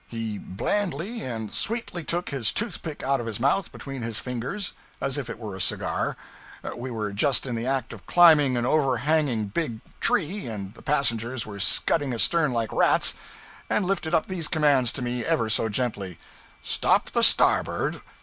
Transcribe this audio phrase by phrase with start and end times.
[0.07, 4.73] He blandly and sweetly took his tooth pick out of his mouth between his fingers,
[4.99, 6.17] as if it were a cigar
[6.75, 11.45] we were just in the act of climbing an overhanging big tree, and the passengers
[11.45, 13.13] were scudding astern like rats
[13.69, 16.17] and lifted up these commands to me ever so gently
[16.63, 18.01] 'Stop the starboard.